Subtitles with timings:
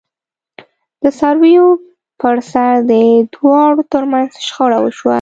[1.03, 1.67] د څارویو
[2.19, 2.93] پرسر د
[3.33, 5.09] دواړو ترمنځ شخړه وشوه.